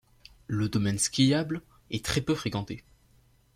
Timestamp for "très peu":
2.03-2.33